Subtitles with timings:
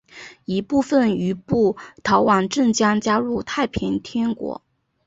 [0.45, 4.63] 一部分余部逃往镇江加入太平天国。